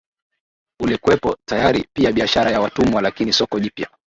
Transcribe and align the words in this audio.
ulikuwepo 0.79 1.37
tayari 1.45 1.85
pia 1.93 2.11
biashara 2.11 2.51
ya 2.51 2.61
watumwa 2.61 3.01
Lakini 3.01 3.33
soko 3.33 3.59
jipya 3.59 3.89